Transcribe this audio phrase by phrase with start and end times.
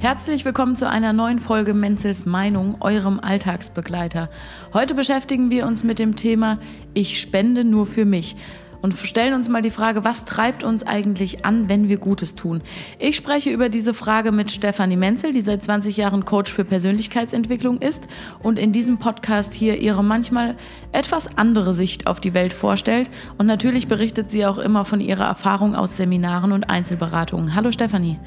[0.00, 4.30] Herzlich willkommen zu einer neuen Folge Menzels Meinung, eurem Alltagsbegleiter.
[4.72, 6.58] Heute beschäftigen wir uns mit dem Thema
[6.94, 8.34] Ich spende nur für mich
[8.80, 12.62] und stellen uns mal die Frage, was treibt uns eigentlich an, wenn wir Gutes tun?
[12.98, 17.82] Ich spreche über diese Frage mit Stefanie Menzel, die seit 20 Jahren Coach für Persönlichkeitsentwicklung
[17.82, 18.08] ist
[18.42, 20.56] und in diesem Podcast hier ihre manchmal
[20.92, 23.10] etwas andere Sicht auf die Welt vorstellt.
[23.36, 27.54] Und natürlich berichtet sie auch immer von ihrer Erfahrung aus Seminaren und Einzelberatungen.
[27.54, 28.18] Hallo Stefanie.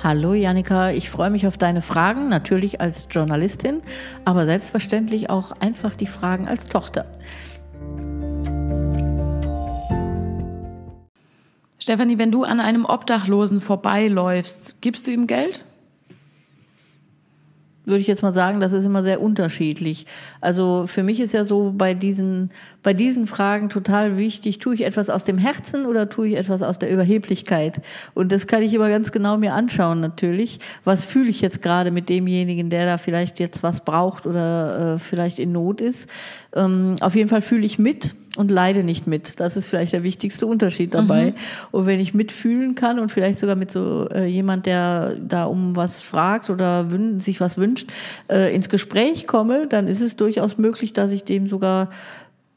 [0.00, 3.82] Hallo Janika, ich freue mich auf deine Fragen, natürlich als Journalistin,
[4.24, 7.04] aber selbstverständlich auch einfach die Fragen als Tochter.
[11.80, 15.64] Stefanie, wenn du an einem Obdachlosen vorbeiläufst, gibst du ihm Geld?
[17.88, 20.06] Würde ich jetzt mal sagen, das ist immer sehr unterschiedlich.
[20.40, 22.50] Also für mich ist ja so bei diesen,
[22.82, 26.62] bei diesen Fragen total wichtig, tue ich etwas aus dem Herzen oder tue ich etwas
[26.62, 27.80] aus der Überheblichkeit?
[28.14, 30.58] Und das kann ich immer ganz genau mir anschauen natürlich.
[30.84, 34.98] Was fühle ich jetzt gerade mit demjenigen, der da vielleicht jetzt was braucht oder äh,
[34.98, 36.08] vielleicht in Not ist?
[36.54, 39.40] Ähm, auf jeden Fall fühle ich mit und leide nicht mit.
[39.40, 41.26] Das ist vielleicht der wichtigste Unterschied dabei.
[41.26, 41.34] Mhm.
[41.70, 45.76] Und wenn ich mitfühlen kann und vielleicht sogar mit so äh, jemand, der da um
[45.76, 46.86] was fragt oder
[47.18, 47.90] sich was wünscht,
[48.28, 51.88] äh, ins Gespräch komme, dann ist es durchaus möglich, dass ich dem sogar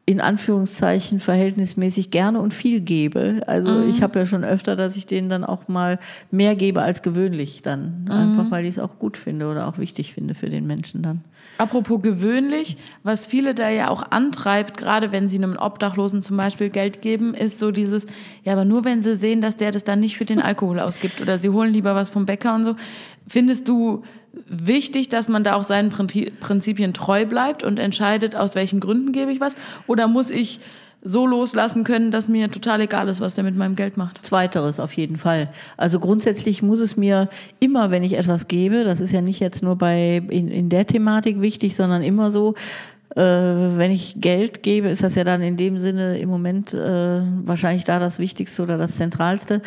[0.06, 3.44] in Anführungszeichen verhältnismäßig gerne und viel gebe.
[3.46, 3.90] Also mhm.
[3.90, 6.00] ich habe ja schon öfter, dass ich denen dann auch mal
[6.32, 8.06] mehr gebe als gewöhnlich dann.
[8.06, 8.12] Mhm.
[8.12, 11.22] Einfach weil ich es auch gut finde oder auch wichtig finde für den Menschen dann.
[11.60, 16.72] Apropos gewöhnlich, was viele da ja auch antreibt, gerade wenn sie einem Obdachlosen zum Beispiel
[16.72, 18.08] Geld geben, ist so dieses,
[18.44, 21.22] ja, aber nur wenn sie sehen, dass der das dann nicht für den Alkohol ausgibt
[21.22, 22.76] oder sie holen lieber was vom Bäcker und so.
[23.28, 24.02] Findest du,
[24.52, 29.32] wichtig, dass man da auch seinen Prinzipien treu bleibt und entscheidet, aus welchen Gründen gebe
[29.32, 29.56] ich was?
[29.88, 30.60] Oder muss ich
[31.04, 34.24] so loslassen können, dass mir total egal ist, was der mit meinem Geld macht?
[34.24, 35.50] Zweiteres auf jeden Fall.
[35.78, 39.64] Also grundsätzlich muss es mir immer, wenn ich etwas gebe, das ist ja nicht jetzt
[39.64, 42.54] nur bei in, in der Thematik wichtig, sondern immer so,
[43.16, 47.22] äh, wenn ich Geld gebe, ist das ja dann in dem Sinne im Moment äh,
[47.44, 49.62] wahrscheinlich da das Wichtigste oder das Zentralste,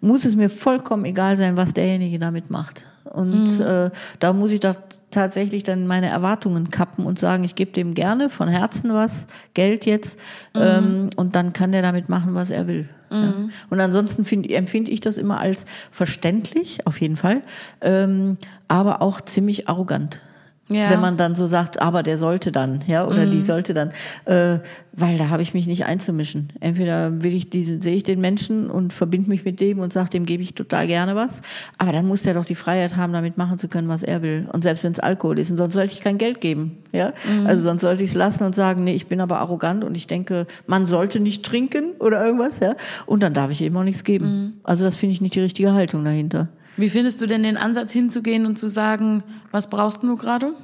[0.00, 2.84] muss es mir vollkommen egal sein, was derjenige damit macht.
[3.12, 3.64] Und mhm.
[3.64, 4.74] äh, da muss ich doch
[5.10, 9.86] tatsächlich dann meine Erwartungen kappen und sagen, ich gebe dem gerne von Herzen was, Geld
[9.86, 10.18] jetzt,
[10.54, 10.60] mhm.
[10.62, 12.88] ähm, und dann kann der damit machen, was er will.
[13.10, 13.16] Mhm.
[13.16, 13.34] Ja.
[13.70, 17.42] Und ansonsten find, empfinde ich das immer als verständlich, auf jeden Fall,
[17.80, 18.36] ähm,
[18.68, 20.20] aber auch ziemlich arrogant.
[20.68, 20.90] Ja.
[20.90, 23.30] Wenn man dann so sagt, aber der sollte dann, ja, oder mhm.
[23.30, 23.90] die sollte dann,
[24.26, 24.58] äh,
[24.92, 26.52] weil da habe ich mich nicht einzumischen.
[26.60, 30.10] Entweder will ich diesen, sehe ich den Menschen und verbinde mich mit dem und sage,
[30.10, 31.40] dem gebe ich total gerne was,
[31.78, 34.46] aber dann muss der doch die Freiheit haben, damit machen zu können, was er will.
[34.52, 37.12] Und selbst wenn es Alkohol ist, und sonst sollte ich kein Geld geben, ja.
[37.24, 37.46] Mhm.
[37.46, 40.06] Also sonst sollte ich es lassen und sagen, nee, ich bin aber arrogant und ich
[40.06, 42.74] denke, man sollte nicht trinken oder irgendwas, ja.
[43.06, 44.26] Und dann darf ich ihm auch nichts geben.
[44.26, 44.52] Mhm.
[44.64, 46.48] Also das finde ich nicht die richtige Haltung dahinter.
[46.78, 50.54] Wie findest du denn den Ansatz hinzugehen und zu sagen, was brauchst du gerade?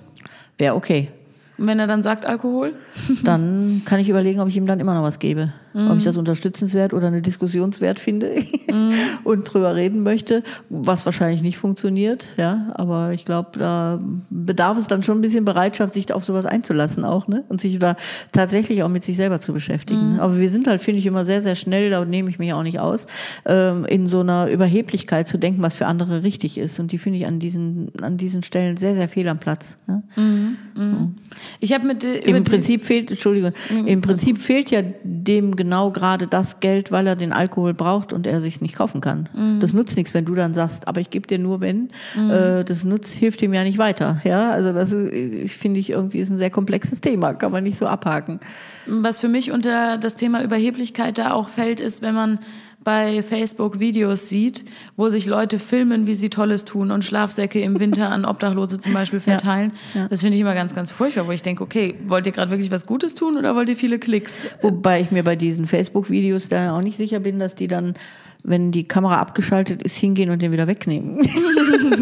[0.58, 1.10] Wäre okay.
[1.56, 2.72] Und wenn er dann sagt Alkohol?
[3.24, 5.52] Dann kann ich überlegen, ob ich ihm dann immer noch was gebe.
[5.72, 5.90] Mhm.
[5.90, 8.34] Ob ich das unterstützenswert oder eine Diskussionswert finde
[8.70, 8.92] mhm.
[9.24, 12.26] und drüber reden möchte, was wahrscheinlich nicht funktioniert.
[12.36, 14.00] Ja, aber ich glaube, da
[14.30, 17.44] bedarf es dann schon ein bisschen Bereitschaft, sich auf sowas einzulassen auch, ne?
[17.48, 17.96] Und sich da
[18.32, 20.14] tatsächlich auch mit sich selber zu beschäftigen.
[20.14, 20.20] Mhm.
[20.20, 22.62] Aber wir sind halt, finde ich, immer sehr, sehr schnell, da nehme ich mich auch
[22.62, 23.06] nicht aus,
[23.44, 26.78] ähm, in so einer Überheblichkeit zu denken, was für andere richtig ist.
[26.78, 29.76] Und die finde ich an diesen, an diesen Stellen sehr, sehr fehl am Platz.
[29.88, 30.02] Ja?
[31.60, 33.86] Ich habe mit im Prinzip fehlt, Entschuldigung, mhm.
[33.86, 38.26] im Prinzip fehlt ja dem genau gerade das Geld, weil er den Alkohol braucht und
[38.26, 39.28] er sich nicht kaufen kann.
[39.34, 39.60] Mhm.
[39.60, 41.90] Das nutzt nichts, wenn du dann sagst, aber ich gebe dir nur wenn.
[42.16, 42.30] Mhm.
[42.30, 44.20] Äh, das nutzt hilft ihm ja nicht weiter.
[44.24, 47.78] Ja, also das ist, finde ich irgendwie ist ein sehr komplexes Thema, kann man nicht
[47.78, 48.40] so abhaken.
[48.86, 52.38] Was für mich unter das Thema Überheblichkeit da auch fällt, ist, wenn man
[52.84, 54.64] bei Facebook Videos sieht,
[54.96, 58.92] wo sich Leute filmen, wie sie Tolles tun und Schlafsäcke im Winter an Obdachlose zum
[58.92, 59.72] Beispiel verteilen.
[59.94, 60.08] Ja, ja.
[60.08, 62.70] Das finde ich immer ganz, ganz furchtbar, wo ich denke, okay, wollt ihr gerade wirklich
[62.70, 64.46] was Gutes tun oder wollt ihr viele Klicks?
[64.60, 67.94] Wobei ich mir bei diesen Facebook-Videos da auch nicht sicher bin, dass die dann
[68.46, 71.16] wenn die Kamera abgeschaltet ist, hingehen und den wieder wegnehmen.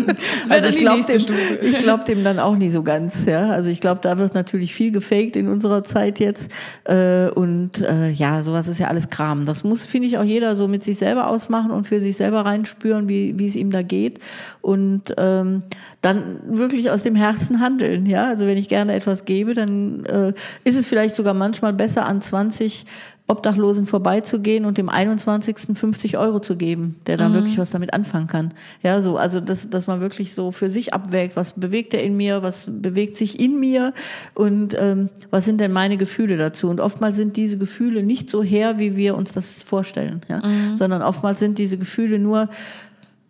[0.06, 3.24] das also ich glaube dem, glaub dem dann auch nie so ganz.
[3.26, 3.50] Ja?
[3.50, 6.50] Also ich glaube, da wird natürlich viel gefaked in unserer Zeit jetzt.
[6.84, 9.44] Äh, und äh, ja, sowas ist ja alles Kram.
[9.46, 12.40] Das muss, finde ich, auch jeder so mit sich selber ausmachen und für sich selber
[12.40, 14.18] reinspüren, wie, wie es ihm da geht.
[14.60, 15.62] Und ähm,
[16.00, 18.04] dann wirklich aus dem Herzen handeln.
[18.06, 18.26] Ja?
[18.26, 20.32] Also wenn ich gerne etwas gebe, dann äh,
[20.64, 22.84] ist es vielleicht sogar manchmal besser an 20
[23.28, 25.78] Obdachlosen vorbeizugehen und dem 21.
[25.78, 27.36] 50 Euro zu geben, der dann mhm.
[27.36, 28.52] wirklich was damit anfangen kann.
[28.82, 32.16] Ja, so, also, dass, dass man wirklich so für sich abwägt, was bewegt er in
[32.16, 33.94] mir, was bewegt sich in mir
[34.34, 36.68] und ähm, was sind denn meine Gefühle dazu?
[36.68, 40.38] Und oftmals sind diese Gefühle nicht so her, wie wir uns das vorstellen, ja?
[40.38, 40.76] Mhm.
[40.76, 42.48] sondern oftmals sind diese Gefühle nur,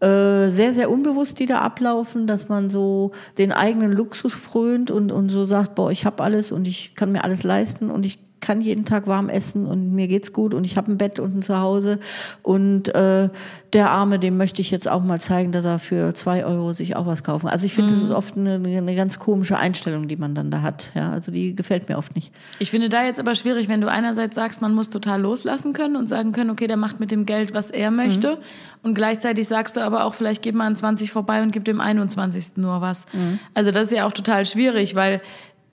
[0.02, 5.12] äh, sehr, sehr unbewusst, die da ablaufen, dass man so den eigenen Luxus frönt und,
[5.12, 8.18] und so sagt, boah, ich habe alles und ich kann mir alles leisten und ich
[8.42, 11.40] kann jeden Tag warm essen und mir geht's gut und ich habe ein Bett unten
[11.40, 11.98] zu Hause.
[12.42, 13.30] Und äh,
[13.72, 16.94] der Arme, dem möchte ich jetzt auch mal zeigen, dass er für zwei Euro sich
[16.96, 17.48] auch was kaufen.
[17.48, 17.94] Also ich finde, mhm.
[17.94, 20.90] das ist oft eine, eine, ganz komische Einstellung, die man dann da hat.
[20.94, 22.34] Ja, also die gefällt mir oft nicht.
[22.58, 25.96] Ich finde da jetzt aber schwierig, wenn du einerseits sagst, man muss total loslassen können
[25.96, 28.32] und sagen können, okay, der macht mit dem Geld, was er möchte.
[28.32, 28.88] Mhm.
[28.88, 31.80] Und gleichzeitig sagst du aber auch, vielleicht gib mal an 20 vorbei und gib dem
[31.80, 32.56] 21.
[32.56, 33.06] nur was.
[33.12, 33.38] Mhm.
[33.54, 35.22] Also das ist ja auch total schwierig, weil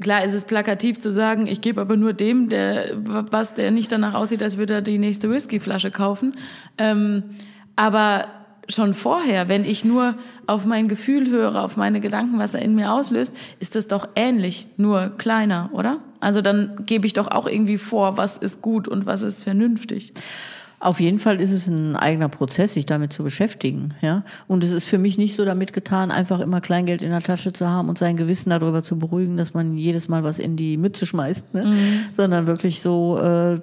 [0.01, 3.92] Klar ist es plakativ zu sagen, ich gebe aber nur dem, der was der nicht
[3.92, 6.34] danach aussieht, als würde er die nächste Whiskyflasche kaufen.
[6.78, 7.24] Ähm,
[7.75, 8.25] aber
[8.69, 10.16] schon vorher, wenn ich nur
[10.48, 14.07] auf mein Gefühl höre, auf meine Gedanken, was er in mir auslöst, ist das doch
[14.16, 16.00] ähnlich, nur kleiner, oder?
[16.19, 20.13] Also dann gebe ich doch auch irgendwie vor, was ist gut und was ist vernünftig.
[20.79, 24.23] Auf jeden Fall ist es ein eigener Prozess, sich damit zu beschäftigen, ja.
[24.47, 27.51] Und es ist für mich nicht so damit getan, einfach immer Kleingeld in der Tasche
[27.51, 30.77] zu haben und sein Gewissen darüber zu beruhigen, dass man jedes Mal was in die
[30.77, 31.65] Mütze schmeißt, ne?
[31.65, 31.99] Mhm.
[32.15, 33.59] sondern wirklich so äh,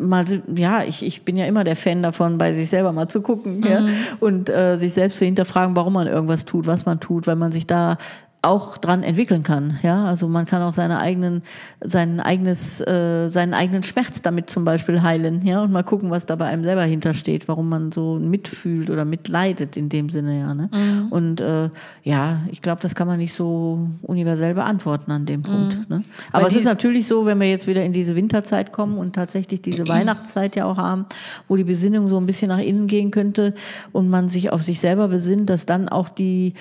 [0.00, 0.24] mal,
[0.54, 3.58] ja, ich, ich bin ja immer der Fan davon, bei sich selber mal zu gucken
[3.58, 3.66] mhm.
[3.66, 3.88] ja?
[4.18, 7.52] und äh, sich selbst zu hinterfragen, warum man irgendwas tut, was man tut, weil man
[7.52, 7.96] sich da
[8.42, 9.78] auch dran entwickeln kann.
[9.82, 11.42] Ja, also man kann auch seine eigenen,
[11.82, 15.44] sein eigenes, äh, seinen eigenen Schmerz damit zum Beispiel heilen.
[15.44, 19.04] Ja, und mal gucken, was da bei einem selber hintersteht, warum man so mitfühlt oder
[19.04, 20.38] mitleidet in dem Sinne.
[20.38, 20.70] Ja, ne?
[20.72, 21.08] Mhm.
[21.12, 21.68] Und äh,
[22.02, 25.76] ja, ich glaube, das kann man nicht so universell beantworten an dem Punkt.
[25.76, 25.96] Mhm.
[25.96, 26.02] Ne?
[26.32, 29.60] Aber es ist natürlich so, wenn wir jetzt wieder in diese Winterzeit kommen und tatsächlich
[29.60, 31.04] diese Weihnachtszeit ja auch haben,
[31.46, 33.54] wo die Besinnung so ein bisschen nach innen gehen könnte
[33.92, 36.54] und man sich auf sich selber besinnt, dass dann auch die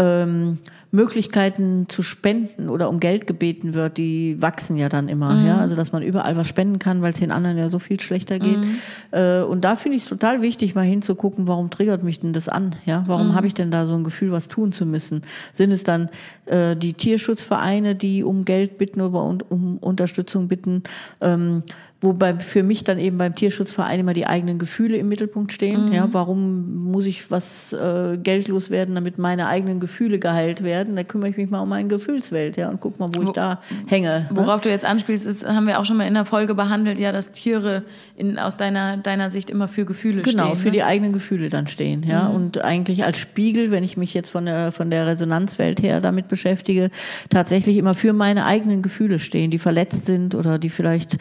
[0.00, 0.58] ähm,
[0.92, 5.34] Möglichkeiten zu spenden oder um Geld gebeten wird, die wachsen ja dann immer.
[5.34, 5.46] Mhm.
[5.46, 5.58] Ja?
[5.58, 8.40] Also dass man überall was spenden kann, weil es den anderen ja so viel schlechter
[8.40, 8.58] geht.
[8.58, 8.78] Mhm.
[9.12, 12.48] Äh, und da finde ich es total wichtig, mal hinzugucken, warum triggert mich denn das
[12.48, 12.74] an?
[12.86, 13.04] Ja?
[13.06, 13.34] Warum mhm.
[13.34, 15.22] habe ich denn da so ein Gefühl, was tun zu müssen?
[15.52, 16.08] Sind es dann
[16.46, 20.82] äh, die Tierschutzvereine, die um Geld bitten oder um, um Unterstützung bitten?
[21.20, 21.62] Ähm,
[22.02, 25.88] Wobei für mich dann eben beim Tierschutzverein immer die eigenen Gefühle im Mittelpunkt stehen.
[25.88, 25.92] Mhm.
[25.92, 30.96] Ja, warum muss ich was äh, geldlos werden, damit meine eigenen Gefühle geheilt werden?
[30.96, 33.30] Da kümmere ich mich mal um meine Gefühlswelt, ja, und guck mal, wo, wo ich
[33.32, 34.08] da hänge.
[34.08, 34.28] Ne?
[34.30, 34.62] Worauf ne?
[34.62, 37.32] du jetzt anspielst, ist, haben wir auch schon mal in der Folge behandelt, ja, dass
[37.32, 37.84] Tiere
[38.16, 40.46] in, aus deiner, deiner Sicht immer für Gefühle genau, stehen.
[40.46, 40.72] Genau, für ne?
[40.72, 42.30] die eigenen Gefühle dann stehen, ja.
[42.30, 42.34] Mhm.
[42.34, 46.28] Und eigentlich als Spiegel, wenn ich mich jetzt von der, von der Resonanzwelt her damit
[46.28, 46.88] beschäftige,
[47.28, 51.18] tatsächlich immer für meine eigenen Gefühle stehen, die verletzt sind oder die vielleicht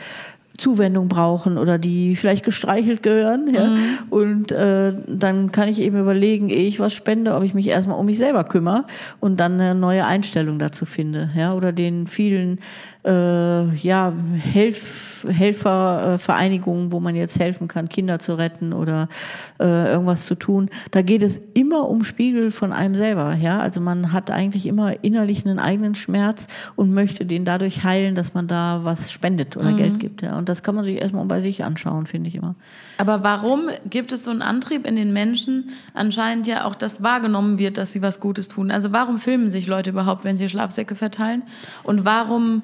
[0.60, 3.54] Zuwendung brauchen oder die vielleicht gestreichelt gehören.
[3.54, 3.68] Ja?
[3.68, 3.80] Mhm.
[4.10, 7.98] Und äh, dann kann ich eben überlegen, ehe ich was spende, ob ich mich erstmal
[7.98, 8.86] um mich selber kümmere
[9.20, 11.30] und dann eine neue Einstellung dazu finde.
[11.36, 11.54] Ja?
[11.54, 12.60] Oder den vielen
[13.06, 19.10] äh, ja, Helf Helfervereinigungen, wo man jetzt helfen kann, Kinder zu retten oder
[19.60, 20.70] äh, irgendwas zu tun.
[20.92, 23.36] Da geht es immer um Spiegel von einem selber.
[23.36, 23.60] Ja?
[23.60, 28.34] Also man hat eigentlich immer innerlich einen eigenen Schmerz und möchte den dadurch heilen, dass
[28.34, 29.78] man da was spendet oder mhm.
[29.78, 30.22] Geld gibt.
[30.22, 30.38] Ja?
[30.38, 32.56] Und das kann man sich erstmal bei sich anschauen, finde ich immer.
[32.98, 37.60] Aber warum gibt es so einen Antrieb in den Menschen, anscheinend ja auch, dass wahrgenommen
[37.60, 38.72] wird, dass sie was Gutes tun?
[38.72, 41.44] Also warum filmen sich Leute überhaupt, wenn sie Schlafsäcke verteilen?
[41.84, 42.64] Und warum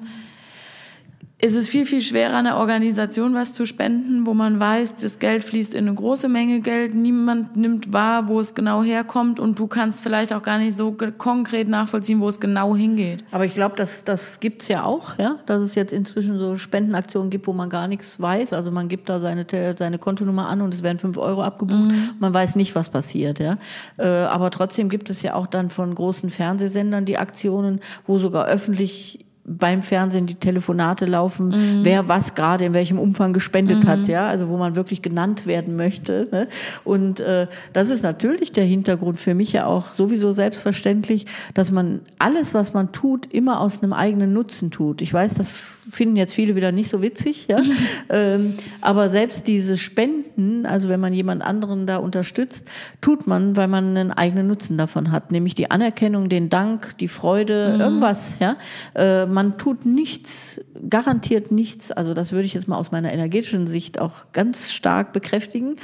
[1.38, 5.44] ist es viel, viel schwerer, einer Organisation was zu spenden, wo man weiß, das Geld
[5.44, 9.66] fließt in eine große Menge Geld, niemand nimmt wahr, wo es genau herkommt und du
[9.66, 13.22] kannst vielleicht auch gar nicht so konkret nachvollziehen, wo es genau hingeht.
[13.32, 17.28] Aber ich glaube, das, das gibt's ja auch, ja, dass es jetzt inzwischen so Spendenaktionen
[17.28, 18.54] gibt, wo man gar nichts weiß.
[18.54, 19.44] Also man gibt da seine,
[19.76, 21.90] seine Kontonummer an und es werden fünf Euro abgebucht.
[21.90, 22.10] Mhm.
[22.18, 23.40] Man weiß nicht, was passiert.
[23.40, 23.58] Ja.
[23.98, 28.46] Äh, aber trotzdem gibt es ja auch dann von großen Fernsehsendern die Aktionen, wo sogar
[28.46, 31.84] öffentlich beim Fernsehen die Telefonate laufen, mhm.
[31.84, 33.88] wer was gerade in welchem Umfang gespendet mhm.
[33.88, 36.28] hat, ja, also wo man wirklich genannt werden möchte.
[36.32, 36.48] Ne?
[36.84, 42.00] Und äh, das ist natürlich der Hintergrund für mich ja auch sowieso selbstverständlich, dass man
[42.18, 45.00] alles, was man tut, immer aus einem eigenen Nutzen tut.
[45.00, 47.58] Ich weiß, das finden jetzt viele wieder nicht so witzig, ja.
[48.08, 52.66] ähm, aber selbst diese Spenden, also wenn man jemand anderen da unterstützt,
[53.00, 57.08] tut man, weil man einen eigenen Nutzen davon hat, nämlich die Anerkennung, den Dank, die
[57.08, 57.80] Freude, mhm.
[57.80, 58.56] irgendwas, ja.
[58.94, 63.66] Äh, man tut nichts, garantiert nichts, also das würde ich jetzt mal aus meiner energetischen
[63.66, 65.76] Sicht auch ganz stark bekräftigen.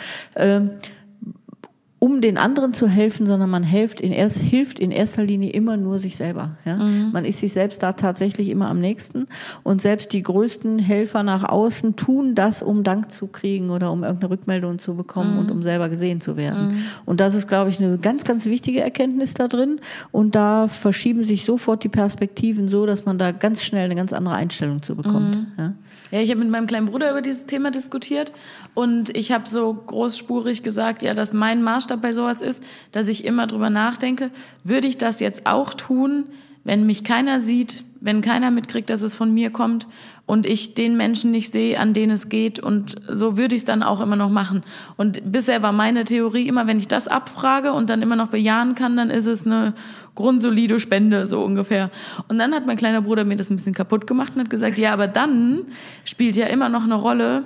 [2.03, 5.77] Um den anderen zu helfen, sondern man hilft in, erst, hilft in erster Linie immer
[5.77, 6.57] nur sich selber.
[6.65, 6.75] Ja?
[6.75, 7.11] Mhm.
[7.13, 9.29] Man ist sich selbst da tatsächlich immer am nächsten.
[9.63, 14.03] Und selbst die größten Helfer nach außen tun das, um Dank zu kriegen oder um
[14.03, 15.39] irgendeine Rückmeldung zu bekommen mhm.
[15.39, 16.71] und um selber gesehen zu werden.
[16.71, 16.85] Mhm.
[17.05, 19.79] Und das ist, glaube ich, eine ganz, ganz wichtige Erkenntnis da drin.
[20.11, 24.13] Und da verschieben sich sofort die Perspektiven so, dass man da ganz schnell eine ganz
[24.13, 25.37] andere Einstellung zu bekommt.
[25.37, 25.47] Mhm.
[25.57, 25.75] Ja?
[26.13, 28.33] Ja, ich habe mit meinem kleinen Bruder über dieses Thema diskutiert
[28.75, 33.25] und ich habe so großspurig gesagt, ja, dass mein Maßstab bei sowas ist, dass ich
[33.25, 34.31] immer drüber nachdenke,
[34.63, 36.27] würde ich das jetzt auch tun,
[36.65, 39.87] wenn mich keiner sieht, wenn keiner mitkriegt, dass es von mir kommt
[40.27, 43.65] und ich den Menschen nicht sehe, an denen es geht und so würde ich es
[43.65, 44.63] dann auch immer noch machen.
[44.97, 48.75] Und bisher war meine Theorie immer, wenn ich das abfrage und dann immer noch bejahen
[48.75, 49.75] kann, dann ist es eine
[50.15, 51.91] grundsolide Spende, so ungefähr.
[52.29, 54.79] Und dann hat mein kleiner Bruder mir das ein bisschen kaputt gemacht und hat gesagt,
[54.79, 55.63] ja, aber dann
[56.05, 57.45] spielt ja immer noch eine Rolle,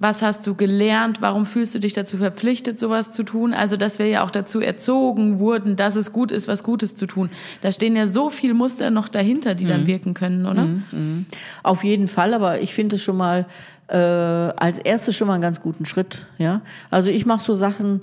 [0.00, 1.20] was hast du gelernt?
[1.20, 3.52] Warum fühlst du dich dazu verpflichtet, sowas zu tun?
[3.52, 7.06] Also, dass wir ja auch dazu erzogen wurden, dass es gut ist, was Gutes zu
[7.06, 7.30] tun.
[7.62, 9.68] Da stehen ja so viele Muster noch dahinter, die mhm.
[9.68, 10.64] dann wirken können, oder?
[10.64, 10.84] Mhm.
[10.92, 11.26] mhm.
[11.64, 13.46] Auf jeden Fall, aber ich finde es schon mal
[13.88, 16.26] äh, als erstes schon mal einen ganz guten Schritt.
[16.38, 18.02] Ja, also ich mache so Sachen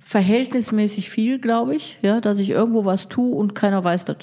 [0.00, 4.16] verhältnismäßig viel, glaube ich, ja, dass ich irgendwo was tue und keiner weiß das.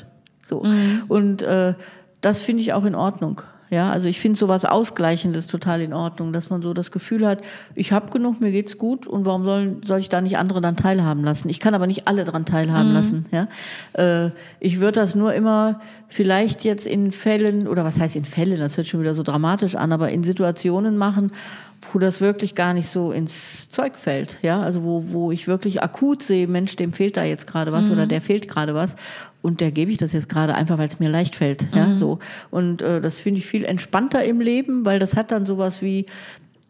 [0.43, 1.03] So mhm.
[1.07, 1.74] und äh,
[2.21, 3.41] das finde ich auch in Ordnung.
[3.69, 7.41] Ja, also ich finde sowas Ausgleichendes total in Ordnung, dass man so das Gefühl hat,
[7.75, 10.77] ich habe genug, mir geht's gut und warum soll, soll ich da nicht andere dann
[10.77, 11.50] teilhaben lassen?
[11.50, 12.95] Ich kann aber nicht alle dran teilhaben mhm.
[12.95, 13.25] lassen.
[13.31, 13.47] Ja,
[13.93, 18.59] äh, ich würde das nur immer vielleicht jetzt in Fällen oder was heißt in Fällen?
[18.59, 21.31] Das hört schon wieder so dramatisch an, aber in Situationen machen,
[21.91, 25.81] wo das wirklich gar nicht so ins Zeug fällt, ja, also wo, wo ich wirklich
[25.81, 27.93] akut sehe, Mensch, dem fehlt da jetzt gerade was mhm.
[27.93, 28.96] oder der fehlt gerade was
[29.41, 31.77] und der gebe ich das jetzt gerade einfach, weil es mir leicht fällt, mhm.
[31.77, 32.19] ja, so
[32.51, 36.05] und äh, das finde ich viel entspannter im Leben, weil das hat dann sowas wie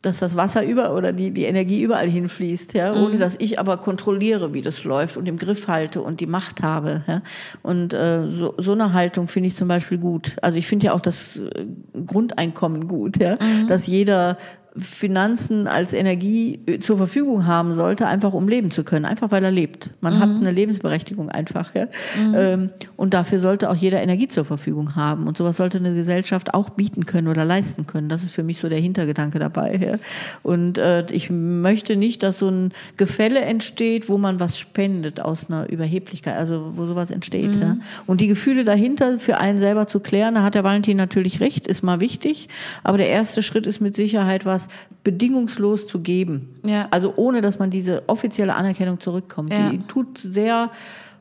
[0.02, 3.20] dass das Wasser über oder die, die Energie überall hinfließt, ja, ohne mhm.
[3.20, 7.04] dass ich aber kontrolliere, wie das läuft und im Griff halte und die Macht habe.
[7.08, 7.22] Ja.
[7.64, 10.36] Und äh, so, so eine Haltung finde ich zum Beispiel gut.
[10.42, 11.66] Also ich finde ja auch das äh,
[12.06, 13.68] Grundeinkommen gut, ja, mhm.
[13.68, 14.38] dass jeder
[14.80, 19.44] Finanzen als Energie äh, zur Verfügung haben sollte, einfach um leben zu können, einfach weil
[19.44, 19.90] er lebt.
[20.02, 20.20] Man mhm.
[20.20, 21.74] hat eine Lebensberechtigung einfach.
[21.76, 21.86] Ja?
[21.86, 22.36] Mhm.
[22.36, 25.28] Ähm, und dafür sollte auch jeder Energie zur Verfügung haben.
[25.28, 28.10] Und sowas sollte eine Gesellschaft auch bieten können oder leisten können.
[28.10, 29.76] Das ist für mich so der Hintergedanke dabei.
[29.76, 29.98] Ja?
[30.44, 35.50] Und äh, ich möchte nicht, dass so ein Gefälle entsteht, wo man was spendet aus
[35.50, 37.56] einer Überheblichkeit, also wo sowas entsteht.
[37.56, 37.62] Mhm.
[37.62, 37.78] Ja?
[38.06, 41.68] Und die Gefühle dahinter für einen selber zu klären, da hat der Valentin natürlich recht,
[41.68, 42.50] ist mal wichtig.
[42.84, 44.67] Aber der erste Schritt ist mit Sicherheit was,
[45.04, 46.60] bedingungslos zu geben.
[46.66, 46.88] Ja.
[46.92, 49.52] Also ohne, dass man diese offizielle Anerkennung zurückkommt.
[49.52, 49.70] Ja.
[49.70, 50.72] Die tut sehr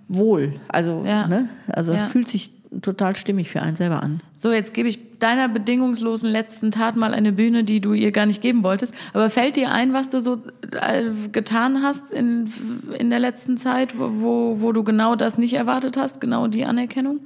[0.09, 0.61] wohl.
[0.69, 1.27] Also, ja.
[1.27, 1.49] ne?
[1.69, 4.21] also es fühlt sich total stimmig für einen selber an.
[4.35, 8.27] So, jetzt gebe ich deiner bedingungslosen letzten Tat mal eine Bühne, die du ihr gar
[8.27, 8.95] nicht geben wolltest.
[9.13, 12.51] Aber fällt dir ein, was du so äh, getan hast in,
[12.99, 17.21] in der letzten Zeit, wo, wo du genau das nicht erwartet hast, genau die Anerkennung?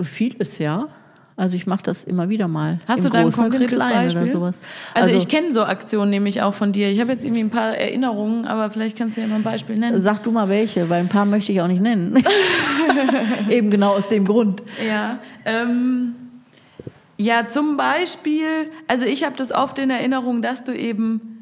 [0.00, 0.88] Vieles, ja.
[1.38, 2.80] Also ich mache das immer wieder mal.
[2.88, 4.22] Hast du da ein konkretes Beispiel?
[4.24, 4.60] Oder sowas.
[4.92, 6.90] Also, also ich kenne so Aktionen nämlich auch von dir.
[6.90, 9.78] Ich habe jetzt irgendwie ein paar Erinnerungen, aber vielleicht kannst du ja mal ein Beispiel
[9.78, 10.00] nennen.
[10.00, 12.20] Sag du mal welche, weil ein paar möchte ich auch nicht nennen.
[13.48, 14.64] Eben genau aus dem Grund.
[14.84, 16.16] Ja, ähm,
[17.18, 21.37] ja zum Beispiel, also ich habe das oft in Erinnerung, dass du eben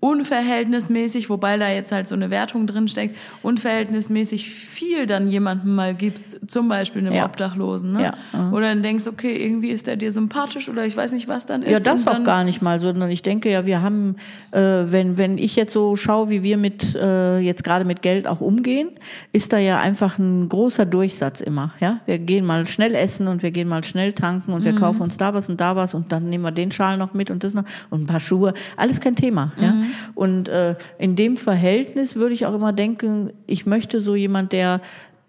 [0.00, 5.94] unverhältnismäßig, wobei da jetzt halt so eine Wertung drin steckt, unverhältnismäßig viel dann jemandem mal
[5.94, 7.26] gibst, zum Beispiel einem ja.
[7.26, 7.92] Obdachlosen.
[7.92, 8.14] Ne?
[8.32, 8.50] Ja.
[8.50, 11.62] Oder dann denkst, okay, irgendwie ist der dir sympathisch oder ich weiß nicht, was dann
[11.62, 11.72] ist.
[11.72, 14.16] Ja, das auch gar nicht mal, sondern ich denke ja, wir haben,
[14.52, 18.26] äh, wenn, wenn ich jetzt so schaue, wie wir mit äh, jetzt gerade mit Geld
[18.26, 18.88] auch umgehen,
[19.32, 21.74] ist da ja einfach ein großer Durchsatz immer.
[21.78, 22.00] Ja?
[22.06, 24.78] Wir gehen mal schnell essen und wir gehen mal schnell tanken und wir mhm.
[24.78, 27.30] kaufen uns da was und da was und dann nehmen wir den Schal noch mit
[27.30, 28.54] und das noch und ein paar Schuhe.
[28.78, 29.52] Alles kein Thema.
[29.58, 29.89] Mhm.
[29.90, 30.10] Ja?
[30.14, 34.80] Und äh, in dem Verhältnis würde ich auch immer denken, ich möchte so jemand, der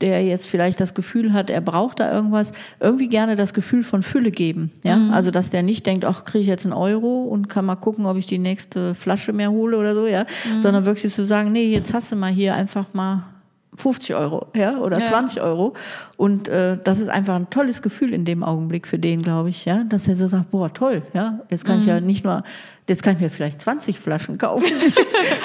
[0.01, 4.01] der jetzt vielleicht das Gefühl hat, er braucht da irgendwas, irgendwie gerne das Gefühl von
[4.01, 4.71] Fülle geben.
[4.83, 4.97] Ja?
[4.97, 5.11] Mhm.
[5.11, 8.05] Also, dass der nicht denkt, ach, kriege ich jetzt einen Euro und kann mal gucken,
[8.05, 10.23] ob ich die nächste Flasche mehr hole oder so, ja.
[10.23, 10.61] Mhm.
[10.61, 13.23] Sondern wirklich zu sagen, nee, jetzt hast du mal hier einfach mal
[13.75, 15.05] 50 Euro ja, oder ja.
[15.05, 15.73] 20 Euro.
[16.17, 19.63] Und äh, das ist einfach ein tolles Gefühl in dem Augenblick für den, glaube ich,
[19.63, 21.81] ja, dass er so sagt, boah, toll, ja, jetzt kann mhm.
[21.81, 22.05] ich ja mhm.
[22.05, 22.43] nicht nur,
[22.89, 24.67] jetzt kann ich mir vielleicht 20 Flaschen kaufen.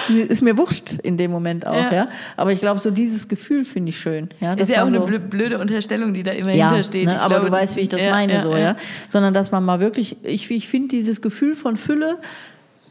[0.28, 1.92] ist mir wurscht in dem Moment auch, ja.
[1.92, 2.08] ja.
[2.36, 4.28] Aber ich glaube, so dieses Gefühl finde ich schön.
[4.40, 7.06] Ja, ist ja auch so, eine blöde Unterstellung, die da immer ja, hintersteht.
[7.06, 8.76] Ne, aber glaube, du weißt, wie ich das meine, so, ja.
[9.08, 12.18] Sondern dass man mal wirklich, ich, ich finde dieses Gefühl von Fülle,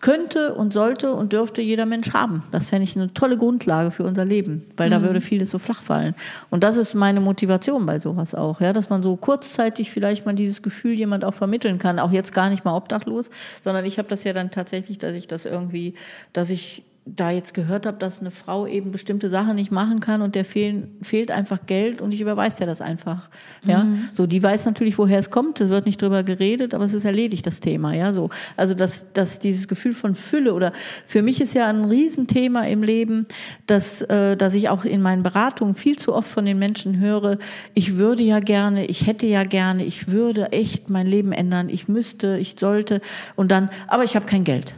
[0.06, 2.44] könnte und sollte und dürfte jeder Mensch haben.
[2.52, 4.92] Das fände ich eine tolle Grundlage für unser Leben, weil mhm.
[4.92, 6.14] da würde vieles so flach fallen.
[6.52, 10.36] Und das ist meine Motivation bei sowas auch, ja, dass man so kurzzeitig vielleicht mal
[10.36, 13.32] dieses Gefühl jemand auch vermitteln kann, auch jetzt gar nicht mal obdachlos,
[13.64, 15.96] sondern ich habe das ja dann tatsächlich, dass ich das irgendwie,
[16.34, 20.24] dass ich da jetzt gehört habe, dass eine Frau eben bestimmte Sachen nicht machen kann
[20.24, 23.30] und der fehlen, fehlt einfach Geld und ich überweise dir das einfach.
[23.64, 24.10] Ja, mhm.
[24.12, 25.62] so die weiß natürlich, woher es kommt.
[25.62, 27.94] Es wird nicht drüber geredet, aber es ist erledigt das Thema.
[27.94, 30.72] Ja, so also dass dass dieses Gefühl von Fülle oder
[31.06, 33.28] für mich ist ja ein Riesenthema im Leben,
[33.68, 37.38] dass äh, dass ich auch in meinen Beratungen viel zu oft von den Menschen höre.
[37.76, 41.88] Ich würde ja gerne, ich hätte ja gerne, ich würde echt mein Leben ändern, ich
[41.88, 43.00] müsste, ich sollte
[43.36, 44.74] und dann, aber ich habe kein Geld.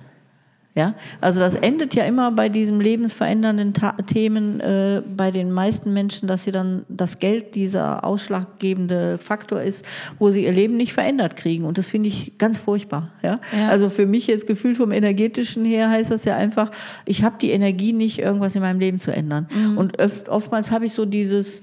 [0.77, 5.91] Ja, also das endet ja immer bei diesen lebensverändernden Ta Themen äh, bei den meisten
[5.91, 9.83] Menschen, dass sie dann das Geld dieser ausschlaggebende Faktor ist,
[10.19, 11.65] wo sie ihr Leben nicht verändert kriegen.
[11.65, 13.09] Und das finde ich ganz furchtbar.
[13.23, 13.39] Ja?
[13.57, 13.69] ja?
[13.69, 16.69] Also für mich jetzt gefühlt vom energetischen her heißt das ja einfach,
[17.07, 19.47] ich habe die Energie nicht, irgendwas in meinem Leben zu ändern.
[19.51, 19.79] Mhm.
[19.79, 21.61] Und oft, oftmals habe ich so dieses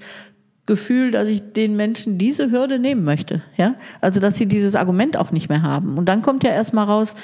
[0.65, 3.43] Gefühl, dass ich den Menschen diese Hürde nehmen möchte.
[3.55, 5.97] Ja, also dass sie dieses Argument auch nicht mehr haben.
[5.97, 7.15] Und dann kommt ja erstmal raus,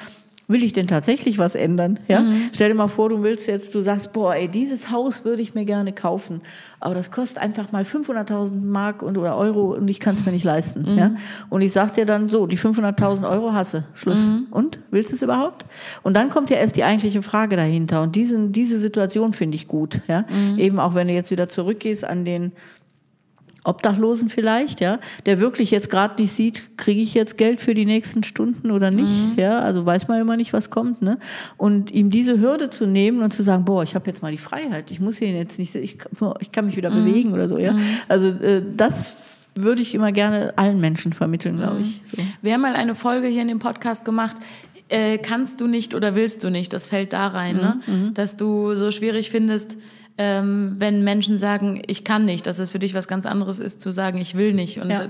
[0.51, 1.99] will ich denn tatsächlich was ändern?
[2.07, 2.21] Ja?
[2.21, 2.49] Mhm.
[2.53, 5.55] Stell dir mal vor, du willst jetzt, du sagst, boah, ey, dieses Haus würde ich
[5.55, 6.41] mir gerne kaufen,
[6.79, 10.31] aber das kostet einfach mal 500.000 Mark und, oder Euro und ich kann es mir
[10.31, 10.91] nicht leisten.
[10.91, 10.97] Mhm.
[10.97, 11.15] Ja?
[11.49, 14.19] Und ich sag dir dann so, die 500.000 Euro hasse, Schluss.
[14.19, 14.47] Mhm.
[14.51, 14.79] Und?
[14.91, 15.65] Willst du es überhaupt?
[16.03, 19.67] Und dann kommt ja erst die eigentliche Frage dahinter und diese, diese Situation finde ich
[19.67, 20.01] gut.
[20.07, 20.25] Ja?
[20.29, 20.57] Mhm.
[20.57, 22.51] Eben auch, wenn du jetzt wieder zurückgehst an den
[23.63, 27.85] Obdachlosen vielleicht, ja, der wirklich jetzt gerade nicht sieht, kriege ich jetzt Geld für die
[27.85, 29.33] nächsten Stunden oder nicht, mhm.
[29.37, 31.19] ja, also weiß man immer nicht, was kommt, ne?
[31.57, 34.39] Und ihm diese Hürde zu nehmen und zu sagen, boah, ich habe jetzt mal die
[34.39, 35.97] Freiheit, ich muss hier jetzt nicht, ich,
[36.39, 37.05] ich kann mich wieder mhm.
[37.05, 37.73] bewegen oder so, ja.
[37.73, 37.81] Mhm.
[38.07, 39.15] Also äh, das
[39.53, 41.81] würde ich immer gerne allen Menschen vermitteln, glaube mhm.
[41.81, 42.01] ich.
[42.09, 42.17] So.
[42.41, 44.37] Wir haben mal eine Folge hier in dem Podcast gemacht,
[44.89, 47.79] äh, kannst du nicht oder willst du nicht, das fällt da rein, ne?
[47.85, 47.93] Mhm.
[47.93, 48.13] Mhm.
[48.13, 49.77] Dass du so schwierig findest,
[50.23, 53.81] ähm, wenn Menschen sagen, ich kann nicht, dass es für dich was ganz anderes ist,
[53.81, 54.79] zu sagen, ich will nicht.
[54.79, 55.07] Und ja.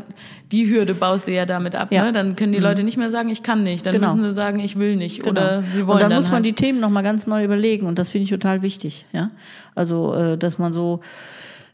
[0.53, 1.91] die Hürde baust du ja damit ab.
[1.91, 2.06] Ja.
[2.06, 2.13] Ne?
[2.13, 2.63] Dann können die mhm.
[2.63, 3.86] Leute nicht mehr sagen, ich kann nicht.
[3.86, 4.13] Dann genau.
[4.13, 5.24] müssen sie sagen, ich will nicht.
[5.24, 5.32] Genau.
[5.32, 5.96] Oder sie wollen.
[5.96, 6.46] Und dann, dann muss man halt.
[6.46, 7.88] die Themen nochmal ganz neu überlegen.
[7.88, 9.06] Und das finde ich total wichtig.
[9.12, 9.32] Ja?
[9.75, 11.01] Also, äh, dass man so,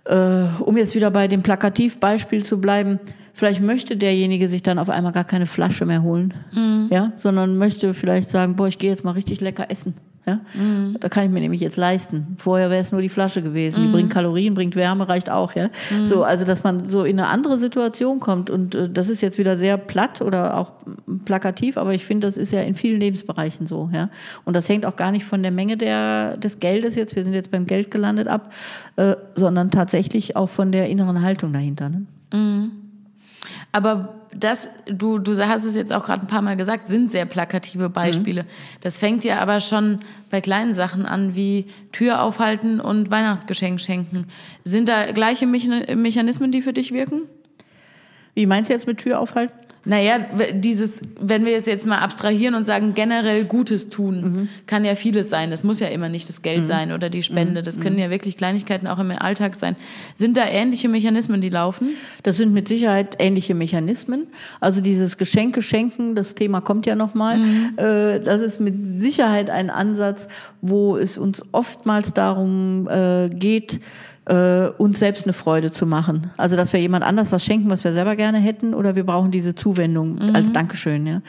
[0.06, 3.00] äh, um jetzt wieder bei dem Plakativbeispiel zu bleiben,
[3.34, 6.88] vielleicht möchte derjenige sich dann auf einmal gar keine Flasche mehr holen, mhm.
[6.90, 9.94] ja, sondern möchte vielleicht sagen, boah, ich gehe jetzt mal richtig lecker essen.
[10.28, 10.40] Ja?
[10.54, 10.98] Mhm.
[11.00, 12.36] Da kann ich mir nämlich jetzt leisten.
[12.38, 13.82] Vorher wäre es nur die Flasche gewesen.
[13.82, 13.86] Mhm.
[13.88, 15.56] Die bringt Kalorien, bringt Wärme, reicht auch.
[15.56, 15.70] Ja?
[15.90, 16.06] Mhm.
[16.06, 18.50] So, also dass man so in eine andere Situation kommt.
[18.50, 20.74] Und äh, das ist jetzt wieder sehr platt oder auch
[21.26, 23.90] plakativ, aber ich finde, das ist ja in vielen Lebensbereichen so.
[23.94, 24.10] Ja?
[24.46, 27.34] Und das hängt auch gar nicht von der Menge der, des Geldes jetzt, wir sind
[27.34, 28.52] jetzt beim Geld gelandet ab,
[28.98, 31.90] äh, sondern tatsächlich auch von der inneren Haltung dahinter.
[31.90, 32.06] Ne?
[33.80, 33.86] Mhm.
[33.86, 37.26] Aber das, du, du hast es jetzt auch gerade ein paar Mal gesagt, sind sehr
[37.26, 38.44] plakative Beispiele.
[38.44, 38.48] Mhm.
[38.82, 44.28] Das fängt ja aber schon bei kleinen Sachen an, wie Tür aufhalten und Weihnachtsgeschenk schenken.
[44.64, 47.24] Sind da gleiche Mechanismen, die für dich wirken?
[48.36, 49.56] Wie meinst du jetzt mit Tür aufhalten?
[49.88, 50.20] Naja,
[50.52, 54.50] dieses, wenn wir es jetzt mal abstrahieren und sagen, generell Gutes tun, mhm.
[54.66, 55.50] kann ja vieles sein.
[55.50, 56.66] Das muss ja immer nicht das Geld mhm.
[56.66, 57.64] sein oder die Spende.
[57.64, 57.84] Das mhm.
[57.84, 59.78] können ja wirklich Kleinigkeiten auch im Alltag sein.
[60.14, 61.92] Sind da ähnliche Mechanismen, die laufen?
[62.24, 64.28] Das sind mit Sicherheit ähnliche Mechanismen.
[64.60, 67.38] Also dieses Geschenke schenken, das Thema kommt ja nochmal.
[67.38, 67.74] Mhm.
[67.78, 70.28] Äh, das ist mit Sicherheit ein Ansatz,
[70.62, 73.80] wo es uns oftmals darum äh, geht,
[74.28, 76.32] äh, uns selbst eine Freude zu machen.
[76.38, 79.32] Also dass wir jemand anders was schenken, was wir selber gerne hätten, oder wir brauchen
[79.32, 80.36] diese Zuwendung mhm.
[80.36, 81.08] als Dankeschön.
[81.08, 81.22] Ja.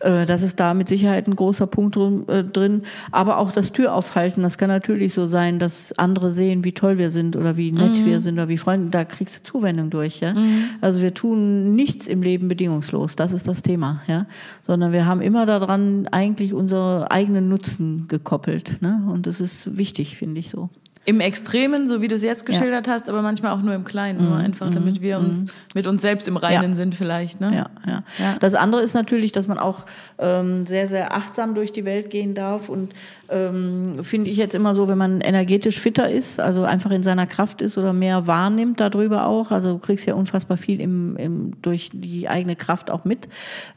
[0.00, 2.82] Äh, das ist da mit Sicherheit ein großer Punkt drin, äh, drin.
[3.10, 6.96] Aber auch das Tür aufhalten, das kann natürlich so sein, dass andere sehen, wie toll
[6.96, 8.06] wir sind oder wie nett mhm.
[8.06, 8.90] wir sind oder wie Freunde.
[8.90, 10.20] Da kriegst du Zuwendung durch.
[10.20, 10.34] Ja.
[10.34, 10.64] Mhm.
[10.80, 13.16] Also wir tun nichts im Leben bedingungslos.
[13.16, 14.02] Das ist das Thema.
[14.06, 14.26] Ja.
[14.62, 18.80] Sondern wir haben immer daran eigentlich unsere eigenen Nutzen gekoppelt.
[18.80, 19.02] Ne?
[19.10, 20.70] Und das ist wichtig, finde ich so.
[21.06, 22.94] Im Extremen, so wie du es jetzt geschildert ja.
[22.94, 24.44] hast, aber manchmal auch nur im Kleinen, nur mhm.
[24.44, 25.50] einfach, damit wir uns mhm.
[25.74, 26.74] mit uns selbst im Reinen ja.
[26.76, 27.40] sind vielleicht.
[27.40, 27.54] Ne?
[27.54, 28.36] Ja, ja, ja.
[28.40, 29.86] Das andere ist natürlich, dass man auch
[30.18, 32.94] ähm, sehr, sehr achtsam durch die Welt gehen darf und
[33.28, 37.26] ähm, finde ich jetzt immer so, wenn man energetisch fitter ist, also einfach in seiner
[37.26, 41.52] Kraft ist oder mehr wahrnimmt darüber auch, also du kriegst ja unfassbar viel im, im,
[41.62, 43.28] durch die eigene Kraft auch mit,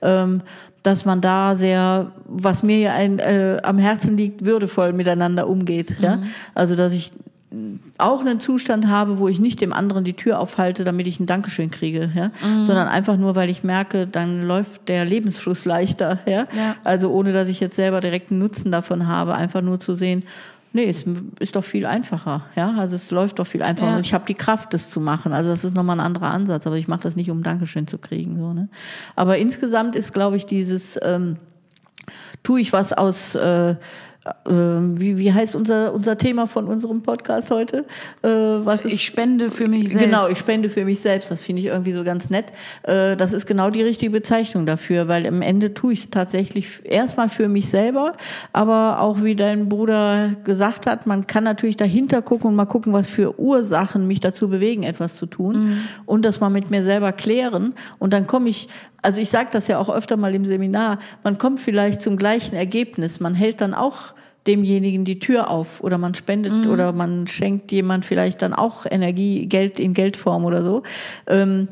[0.01, 0.41] ähm,
[0.88, 6.00] dass man da sehr, was mir ja ein, äh, am Herzen liegt, würdevoll miteinander umgeht.
[6.00, 6.04] Mhm.
[6.04, 6.19] Ja?
[6.56, 7.12] Also dass ich
[7.97, 11.26] auch einen Zustand habe, wo ich nicht dem anderen die Tür aufhalte, damit ich ein
[11.26, 12.28] Dankeschön kriege, ja?
[12.28, 12.65] Mhm.
[12.65, 16.19] sondern einfach nur, weil ich merke, dann läuft der Lebensfluss leichter.
[16.26, 16.47] Ja?
[16.56, 16.76] ja?
[16.84, 20.23] Also ohne, dass ich jetzt selber direkt einen Nutzen davon habe, einfach nur zu sehen,
[20.73, 21.06] nee, es
[21.39, 22.45] ist doch viel einfacher.
[22.56, 22.75] Ja?
[22.77, 23.91] Also es läuft doch viel einfacher.
[23.91, 23.95] Ja.
[23.97, 25.34] Und ich habe die Kraft, das zu machen.
[25.34, 27.97] Also das ist nochmal ein anderer Ansatz, aber ich mache das nicht, um Dankeschön zu
[27.97, 28.38] kriegen.
[28.38, 28.69] So, ne?
[29.15, 31.38] Aber insgesamt ist, glaube ich, dieses, ähm,
[32.43, 33.36] tue ich was aus...
[33.36, 33.75] Äh,
[34.45, 37.85] wie, wie heißt unser, unser Thema von unserem Podcast heute?
[38.21, 40.05] Äh, was ist, ich spende für mich selbst.
[40.05, 41.31] Genau, ich spende für mich selbst.
[41.31, 42.53] Das finde ich irgendwie so ganz nett.
[42.83, 46.81] Äh, das ist genau die richtige Bezeichnung dafür, weil am Ende tue ich es tatsächlich
[46.83, 48.13] erstmal für mich selber,
[48.53, 52.93] aber auch wie dein Bruder gesagt hat, man kann natürlich dahinter gucken und mal gucken,
[52.93, 55.77] was für Ursachen mich dazu bewegen, etwas zu tun mhm.
[56.05, 57.73] und das mal mit mir selber klären.
[57.99, 58.67] Und dann komme ich
[59.01, 62.55] also ich sage das ja auch öfter mal im Seminar, man kommt vielleicht zum gleichen
[62.55, 63.19] Ergebnis.
[63.19, 64.13] Man hält dann auch
[64.47, 66.71] demjenigen die Tür auf oder man spendet mhm.
[66.71, 70.83] oder man schenkt jemand vielleicht dann auch Energie, Geld in Geldform oder so.
[71.27, 71.67] Ähm,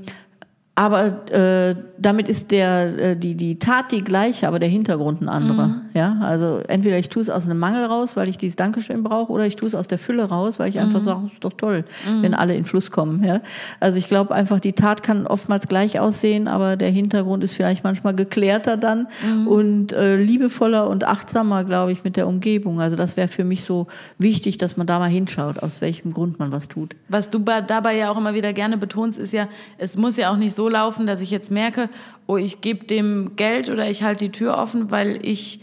[0.75, 5.29] aber äh, damit ist der äh, die die Tat die gleiche, aber der Hintergrund ein
[5.29, 5.67] anderer.
[5.67, 5.81] Mhm.
[5.93, 9.31] Ja, also entweder ich tue es aus einem Mangel raus, weil ich dieses Dankeschön brauche,
[9.31, 10.81] oder ich tue es aus der Fülle raus, weil ich mhm.
[10.81, 12.23] einfach sage, ist doch toll, mhm.
[12.23, 13.23] wenn alle in Fluss kommen.
[13.23, 13.39] Ja,
[13.79, 17.85] also ich glaube einfach, die Tat kann oftmals gleich aussehen, aber der Hintergrund ist vielleicht
[17.85, 19.47] manchmal geklärter dann mhm.
[19.47, 22.81] und äh, liebevoller und achtsamer, glaube ich, mit der Umgebung.
[22.81, 26.38] Also das wäre für mich so wichtig, dass man da mal hinschaut, aus welchem Grund
[26.38, 26.97] man was tut.
[27.07, 30.38] Was du dabei ja auch immer wieder gerne betonst, ist ja, es muss ja auch
[30.38, 31.89] nicht so laufen, dass ich jetzt merke,
[32.28, 35.60] oh, ich gebe dem Geld oder ich halte die Tür offen, weil ich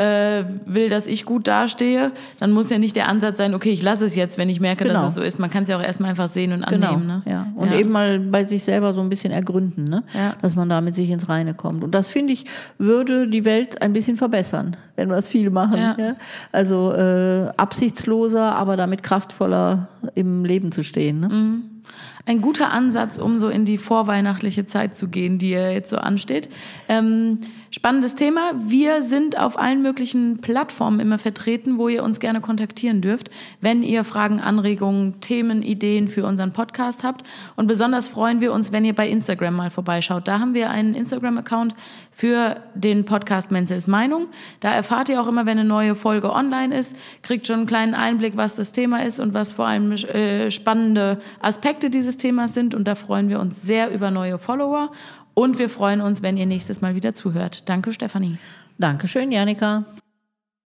[0.00, 3.82] äh, will, dass ich gut dastehe, dann muss ja nicht der Ansatz sein, okay, ich
[3.82, 4.94] lasse es jetzt, wenn ich merke, genau.
[4.94, 5.38] dass es so ist.
[5.38, 6.88] Man kann es ja auch erstmal einfach sehen und genau.
[6.88, 7.06] annehmen.
[7.06, 7.22] Ne?
[7.26, 7.46] Ja.
[7.54, 7.78] Und ja.
[7.78, 10.02] eben mal bei sich selber so ein bisschen ergründen, ne?
[10.14, 10.34] Ja.
[10.40, 11.84] dass man da mit sich ins Reine kommt.
[11.84, 12.46] Und das, finde ich,
[12.78, 15.76] würde die Welt ein bisschen verbessern, wenn wir das viel machen.
[15.76, 16.16] Ja?
[16.50, 21.20] Also äh, absichtsloser, aber damit kraftvoller im Leben zu stehen.
[21.20, 21.28] Ne?
[21.28, 21.69] Mhm
[22.26, 25.96] ein guter Ansatz, um so in die vorweihnachtliche Zeit zu gehen, die ja jetzt so
[25.96, 26.48] ansteht.
[26.88, 27.40] Ähm,
[27.72, 28.50] Spannendes Thema.
[28.56, 33.30] Wir sind auf allen möglichen Plattformen immer vertreten, wo ihr uns gerne kontaktieren dürft,
[33.60, 37.24] wenn ihr Fragen, Anregungen, Themen, Ideen für unseren Podcast habt.
[37.54, 40.26] Und besonders freuen wir uns, wenn ihr bei Instagram mal vorbeischaut.
[40.26, 41.74] Da haben wir einen Instagram-Account
[42.10, 44.26] für den Podcast Menzels Meinung.
[44.58, 47.94] Da erfahrt ihr auch immer, wenn eine neue Folge online ist, kriegt schon einen kleinen
[47.94, 52.74] Einblick, was das Thema ist und was vor allem äh, spannende Aspekte dieses Themas sind.
[52.74, 54.90] Und da freuen wir uns sehr über neue Follower.
[55.34, 57.68] Und wir freuen uns, wenn ihr nächstes Mal wieder zuhört.
[57.68, 58.38] Danke, Stefanie.
[58.78, 59.84] Dankeschön, Janika.